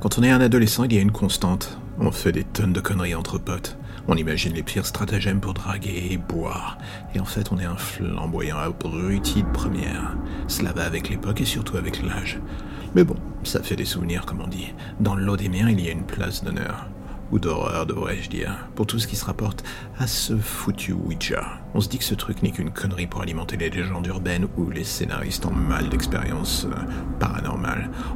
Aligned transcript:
Quand 0.00 0.18
on 0.18 0.22
est 0.22 0.30
un 0.30 0.40
adolescent, 0.40 0.84
il 0.84 0.94
y 0.94 0.98
a 0.98 1.02
une 1.02 1.12
constante. 1.12 1.78
On 1.98 2.10
fait 2.10 2.32
des 2.32 2.44
tonnes 2.44 2.72
de 2.72 2.80
conneries 2.80 3.14
entre 3.14 3.36
potes. 3.36 3.76
On 4.08 4.16
imagine 4.16 4.54
les 4.54 4.62
pires 4.62 4.86
stratagèmes 4.86 5.40
pour 5.40 5.52
draguer 5.52 6.08
et 6.12 6.16
boire. 6.16 6.78
Et 7.14 7.20
en 7.20 7.26
fait, 7.26 7.52
on 7.52 7.58
est 7.58 7.66
un 7.66 7.76
flamboyant 7.76 8.56
abruti 8.56 9.42
de 9.42 9.50
première. 9.50 10.16
Cela 10.48 10.72
va 10.72 10.86
avec 10.86 11.10
l'époque 11.10 11.42
et 11.42 11.44
surtout 11.44 11.76
avec 11.76 12.02
l'âge. 12.02 12.40
Mais 12.94 13.04
bon, 13.04 13.16
ça 13.44 13.62
fait 13.62 13.76
des 13.76 13.84
souvenirs, 13.84 14.24
comme 14.24 14.40
on 14.40 14.48
dit. 14.48 14.72
Dans 15.00 15.14
le 15.14 15.22
lot 15.22 15.36
des 15.36 15.50
miens, 15.50 15.68
il 15.68 15.84
y 15.84 15.88
a 15.88 15.92
une 15.92 16.06
place 16.06 16.42
d'honneur 16.42 16.88
ou 17.32 17.38
d'horreur 17.38 17.86
devrais-je 17.86 18.28
dire, 18.28 18.68
pour 18.74 18.86
tout 18.86 18.98
ce 18.98 19.06
qui 19.06 19.16
se 19.16 19.24
rapporte 19.24 19.62
à 19.98 20.06
ce 20.06 20.36
foutu 20.36 20.92
Ouija. 20.92 21.60
On 21.74 21.80
se 21.80 21.88
dit 21.88 21.98
que 21.98 22.04
ce 22.04 22.14
truc 22.14 22.42
n'est 22.42 22.50
qu'une 22.50 22.72
connerie 22.72 23.06
pour 23.06 23.22
alimenter 23.22 23.56
les 23.56 23.70
légendes 23.70 24.06
urbaines 24.06 24.48
ou 24.56 24.70
les 24.70 24.84
scénaristes 24.84 25.46
en 25.46 25.52
mal 25.52 25.88
d'expériences 25.88 26.66
euh, 26.66 26.74
paranormales. 27.18 27.69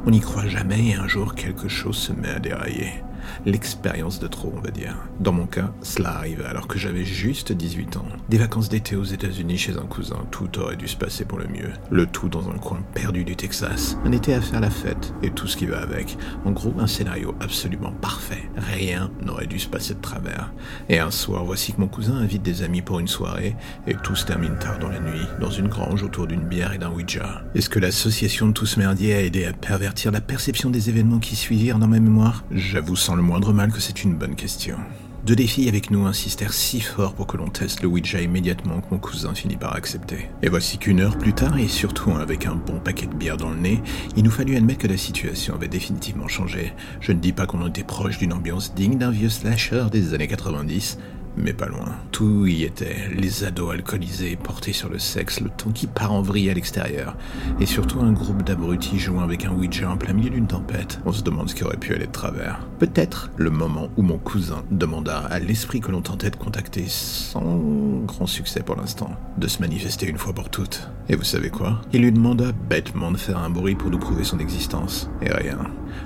On 0.07 0.11
n'y 0.11 0.19
croit 0.19 0.47
jamais 0.47 0.89
et 0.89 0.93
un 0.93 1.07
jour 1.07 1.33
quelque 1.33 1.67
chose 1.67 1.97
se 1.97 2.13
met 2.13 2.29
à 2.29 2.39
dérailler 2.39 3.04
l'expérience 3.45 4.19
de 4.19 4.27
trop, 4.27 4.53
on 4.55 4.61
va 4.61 4.71
dire. 4.71 4.95
Dans 5.19 5.31
mon 5.31 5.45
cas, 5.45 5.71
cela 5.81 6.17
arrive 6.17 6.43
alors 6.47 6.67
que 6.67 6.79
j'avais 6.79 7.05
juste 7.05 7.51
18 7.51 7.97
ans. 7.97 8.05
Des 8.29 8.37
vacances 8.37 8.69
d'été 8.69 8.95
aux 8.95 9.03
États-Unis 9.03 9.57
chez 9.57 9.73
un 9.73 9.85
cousin, 9.85 10.25
tout 10.31 10.59
aurait 10.59 10.75
dû 10.75 10.87
se 10.87 10.97
passer 10.97 11.25
pour 11.25 11.37
le 11.37 11.47
mieux. 11.47 11.71
Le 11.91 12.05
tout 12.05 12.29
dans 12.29 12.49
un 12.49 12.57
coin 12.57 12.79
perdu 12.93 13.23
du 13.23 13.35
Texas. 13.35 13.97
Un 14.05 14.11
été 14.11 14.33
à 14.33 14.41
faire 14.41 14.61
la 14.61 14.69
fête 14.69 15.13
et 15.21 15.31
tout 15.31 15.47
ce 15.47 15.57
qui 15.57 15.65
va 15.65 15.81
avec. 15.81 16.17
En 16.45 16.51
gros, 16.51 16.73
un 16.79 16.87
scénario 16.87 17.35
absolument 17.39 17.91
parfait. 17.91 18.49
Rien 18.57 19.11
n'aurait 19.21 19.47
dû 19.47 19.59
se 19.59 19.67
passer 19.67 19.93
de 19.93 20.01
travers. 20.01 20.51
Et 20.89 20.99
un 20.99 21.11
soir, 21.11 21.45
voici 21.45 21.73
que 21.73 21.81
mon 21.81 21.87
cousin 21.87 22.15
invite 22.15 22.43
des 22.43 22.63
amis 22.63 22.81
pour 22.81 22.99
une 22.99 23.07
soirée 23.07 23.55
et 23.87 23.95
tout 23.95 24.15
se 24.15 24.25
termine 24.25 24.57
tard 24.57 24.79
dans 24.79 24.89
la 24.89 24.99
nuit, 24.99 25.25
dans 25.39 25.49
une 25.49 25.67
grange 25.67 26.03
autour 26.03 26.27
d'une 26.27 26.47
bière 26.47 26.73
et 26.73 26.77
d'un 26.77 26.91
Ouija. 26.91 27.43
Est-ce 27.55 27.69
que 27.69 27.79
l'association 27.79 28.47
de 28.47 28.53
tout 28.53 28.65
ce 28.65 28.79
merdier 28.79 29.13
a 29.15 29.21
aidé 29.21 29.45
à 29.45 29.53
pervertir 29.53 30.11
la 30.11 30.21
perception 30.21 30.69
des 30.69 30.89
événements 30.89 31.19
qui 31.19 31.35
suivirent 31.35 31.79
dans 31.79 31.87
ma 31.87 31.99
mémoire? 31.99 32.43
J'avoue 32.51 32.95
sans 32.95 33.14
le 33.15 33.21
moindre 33.21 33.53
mal 33.53 33.71
que 33.71 33.79
c'est 33.79 34.03
une 34.03 34.15
bonne 34.15 34.35
question. 34.35 34.77
Deux 35.25 35.35
des 35.35 35.47
filles 35.47 35.69
avec 35.69 35.89
nous 35.89 36.05
insistèrent 36.05 36.53
si 36.53 36.79
fort 36.79 37.15
pour 37.15 37.25
que 37.25 37.35
l'on 37.35 37.49
teste 37.49 37.81
le 37.81 37.87
Ouija 37.87 38.21
immédiatement 38.21 38.79
que 38.79 38.91
mon 38.91 38.99
cousin 38.99 39.33
finit 39.33 39.55
par 39.55 39.75
accepter. 39.75 40.29
Et 40.43 40.49
voici 40.49 40.77
qu'une 40.77 40.99
heure 40.99 41.17
plus 41.17 41.33
tard, 41.33 41.57
et 41.57 41.67
surtout 41.67 42.11
avec 42.11 42.45
un 42.45 42.53
bon 42.53 42.79
paquet 42.79 43.07
de 43.07 43.15
bière 43.15 43.37
dans 43.37 43.49
le 43.49 43.57
nez, 43.57 43.81
il 44.15 44.23
nous 44.23 44.29
fallut 44.29 44.55
admettre 44.55 44.81
que 44.81 44.87
la 44.87 44.97
situation 44.97 45.55
avait 45.55 45.67
définitivement 45.67 46.27
changé. 46.27 46.73
Je 46.99 47.11
ne 47.11 47.17
dis 47.17 47.33
pas 47.33 47.47
qu'on 47.47 47.65
était 47.67 47.83
proche 47.83 48.19
d'une 48.19 48.33
ambiance 48.33 48.75
digne 48.75 48.99
d'un 48.99 49.09
vieux 49.09 49.29
slasher 49.29 49.85
des 49.91 50.13
années 50.13 50.27
90, 50.27 50.99
mais 51.37 51.53
pas 51.53 51.67
loin. 51.67 51.95
Tout 52.11 52.45
y 52.47 52.63
était, 52.63 53.09
les 53.13 53.43
ados 53.43 53.73
alcoolisés, 53.73 54.35
portés 54.35 54.73
sur 54.73 54.89
le 54.89 54.99
sexe, 54.99 55.41
le 55.41 55.49
temps 55.49 55.71
qui 55.71 55.87
part 55.87 56.11
en 56.11 56.21
vrille 56.21 56.49
à 56.49 56.53
l'extérieur, 56.53 57.15
et 57.59 57.65
surtout 57.65 57.99
un 57.99 58.11
groupe 58.11 58.43
d'abrutis 58.43 58.99
jouant 58.99 59.21
avec 59.21 59.45
un 59.45 59.51
Ouija 59.51 59.89
en 59.89 59.97
plein 59.97 60.13
milieu 60.13 60.29
d'une 60.29 60.47
tempête. 60.47 60.99
On 61.05 61.11
se 61.11 61.23
demande 61.23 61.49
ce 61.49 61.55
qui 61.55 61.63
aurait 61.63 61.77
pu 61.77 61.93
aller 61.93 62.07
de 62.07 62.11
travers. 62.11 62.65
Peut-être 62.79 63.31
le 63.37 63.49
moment 63.49 63.89
où 63.97 64.01
mon 64.01 64.17
cousin 64.17 64.63
demanda 64.71 65.19
à 65.19 65.39
l'esprit 65.39 65.79
que 65.81 65.91
l'on 65.91 66.01
tentait 66.01 66.29
de 66.29 66.35
contacter 66.35 66.85
sans 66.87 67.59
grand 68.05 68.27
succès 68.27 68.61
pour 68.61 68.75
l'instant, 68.75 69.11
de 69.37 69.47
se 69.47 69.59
manifester 69.59 70.07
une 70.07 70.17
fois 70.17 70.33
pour 70.33 70.49
toutes. 70.49 70.89
Et 71.09 71.15
vous 71.15 71.23
savez 71.23 71.49
quoi? 71.49 71.81
Il 71.93 72.01
lui 72.01 72.11
demanda 72.11 72.51
bêtement 72.69 73.11
de 73.11 73.17
faire 73.17 73.37
un 73.37 73.49
bruit 73.49 73.75
pour 73.75 73.89
nous 73.89 73.99
prouver 73.99 74.23
son 74.23 74.39
existence. 74.39 75.09
Et 75.21 75.31
rien. 75.31 75.59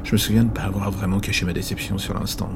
Je 0.04 0.14
me 0.14 0.18
souviens 0.18 0.44
de 0.44 0.50
ne 0.50 0.54
pas 0.54 0.64
avoir 0.64 0.92
vraiment 0.92 1.20
caché 1.20 1.46
ma 1.46 1.54
déception 1.54 1.98
sur 1.98 2.14
l'instant. 2.14 2.50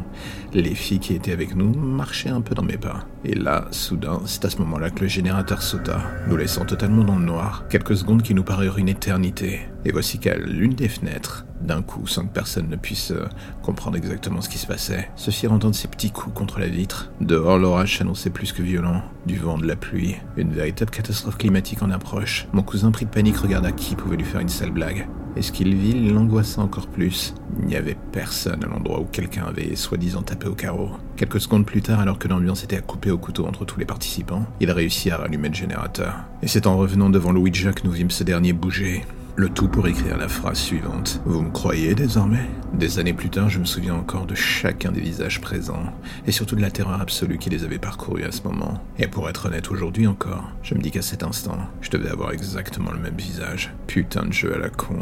Les 0.54 0.76
filles 0.76 1.00
qui 1.00 1.14
étaient 1.14 1.32
avec 1.32 1.56
nous 1.56 1.74
marchaient 1.74 2.30
un 2.30 2.42
peu 2.42 2.56
dans 2.56 2.64
mes 2.64 2.78
pas. 2.78 3.06
Et 3.26 3.36
là, 3.36 3.68
soudain, 3.72 4.22
c'est 4.26 4.46
à 4.46 4.50
ce 4.50 4.58
moment-là 4.58 4.90
que 4.90 5.02
le 5.02 5.08
générateur 5.08 5.62
sauta, 5.62 6.02
nous 6.28 6.38
laissant 6.38 6.66
totalement 6.66 7.04
dans 7.04 7.18
le 7.18 7.26
noir. 7.26 7.66
Quelques 7.70 7.98
secondes 7.98 8.22
qui 8.22 8.34
nous 8.34 8.44
parurent 8.44 8.78
une 8.78 8.90
éternité. 8.90 9.62
Et 9.86 9.92
voici 9.92 10.18
qu'à 10.20 10.36
l'une 10.38 10.74
des 10.74 10.88
fenêtres, 10.88 11.46
d'un 11.62 11.82
coup, 11.82 12.08
sans 12.08 12.26
que 12.26 12.34
personne 12.34 12.70
ne 12.70 12.76
puisse 12.76 13.12
euh, 13.12 13.28
comprendre 13.62 13.98
exactement 13.98 14.42
ce 14.42 14.50
qui 14.50 14.58
se 14.58 14.68
passait, 14.68 15.10
se 15.16 15.32
firent 15.32 15.54
entendre 15.54 15.76
ces 15.76 15.88
petits 15.88 16.12
coups 16.12 16.36
contre 16.36 16.60
la 16.60 16.68
vitre. 16.68 17.12
Dehors, 17.22 17.58
l'orage 17.58 17.98
s'annonçait 17.98 18.30
plus 18.30 18.52
que 18.52 18.62
violent. 18.62 19.02
Du 19.26 19.38
vent, 19.38 19.58
de 19.58 19.66
la 19.66 19.76
pluie. 19.76 20.16
Une 20.38 20.52
véritable 20.52 20.92
catastrophe 20.92 21.38
climatique 21.38 21.82
en 21.82 21.92
approche. 21.92 22.48
Mon 22.54 22.64
cousin 22.64 22.92
pris 22.92 23.06
de 23.06 23.12
panique 23.12 23.38
regarda 23.38 23.72
qui 23.72 23.96
pouvait 23.96 24.18
lui 24.18 24.26
faire 24.26 24.42
une 24.42 24.50
sale 24.50 24.72
blague. 24.72 25.08
Et 25.36 25.42
ce 25.42 25.52
qu'il 25.52 25.76
vit 25.76 26.10
l'angoissa 26.10 26.62
encore 26.62 26.88
plus? 26.88 27.34
Il 27.60 27.66
n'y 27.66 27.76
avait 27.76 27.98
personne 28.12 28.64
à 28.64 28.68
l'endroit 28.68 29.00
où 29.00 29.06
quelqu'un 29.06 29.46
avait 29.46 29.76
soi-disant 29.76 30.22
tapé 30.22 30.48
au 30.48 30.54
carreau. 30.54 30.90
Quelques 31.16 31.42
secondes 31.42 31.66
plus 31.66 31.82
tard, 31.82 32.00
alors 32.00 32.20
que 32.20 32.28
l'ambiance 32.28 32.64
était 32.64 32.78
à 32.78 32.82
couper 32.82 33.10
au 33.10 33.18
couteau 33.18 33.46
entre 33.46 33.66
tous 33.66 33.80
les 33.80 33.86
participants, 33.86 34.46
il 34.60 34.70
réussit 34.72 35.12
à 35.12 35.18
rallumer 35.18 35.50
le 35.50 35.56
générateur. 35.56 36.16
Et 36.42 36.48
c'est 36.48 36.68
en 36.68 36.78
revenant 36.78 37.10
devant 37.10 37.32
le 37.32 37.40
Ouija 37.40 37.74
que 37.74 37.86
nous 37.86 37.92
vîmes 37.92 38.12
ce 38.12 38.24
dernier 38.24 38.54
bouger. 38.54 39.04
Le 39.36 39.50
tout 39.50 39.68
pour 39.68 39.88
écrire 39.88 40.16
la 40.16 40.28
phrase 40.28 40.60
suivante. 40.60 41.20
Vous 41.26 41.42
me 41.42 41.50
croyez 41.50 41.96
désormais? 41.96 42.46
Des 42.72 43.00
années 43.00 43.14
plus 43.14 43.32
tard, 43.32 43.50
je 43.50 43.58
me 43.58 43.66
souviens 43.66 43.96
encore 43.96 44.28
de 44.28 44.36
chacun 44.36 44.92
des 44.92 45.02
visages 45.02 45.42
présents, 45.42 45.92
et 46.28 46.32
surtout 46.32 46.56
de 46.56 46.62
la 46.62 46.70
terreur 46.70 47.02
absolue 47.02 47.40
qui 47.40 47.50
les 47.50 47.64
avait 47.64 47.80
parcourus 47.80 48.26
à 48.26 48.32
ce 48.32 48.44
moment. 48.44 48.84
Et 49.00 49.08
pour 49.08 49.28
être 49.28 49.48
honnête 49.48 49.72
aujourd'hui 49.72 50.06
encore, 50.06 50.52
je 50.62 50.76
me 50.76 50.82
dis 50.82 50.92
qu'à 50.92 51.02
cet 51.02 51.24
instant, 51.24 51.58
je 51.82 51.90
devais 51.90 52.10
avoir 52.10 52.32
exactement 52.32 52.92
le 52.92 53.00
même 53.00 53.18
visage. 53.18 53.74
Putain 53.88 54.28
de 54.28 54.34
jeu 54.34 54.54
à 54.54 54.60
la 54.60 54.70
con. 54.70 55.00